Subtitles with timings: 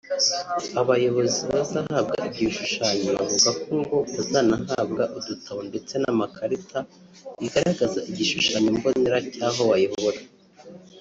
[0.81, 6.79] Abayobozi bazahabwa ibyo bishushanyo bavuga ko ngo bazanahabwa udutabo ndetse n’amakarita
[7.41, 10.19] bigaragaza igishushanyo mbonera cy’aho bayobora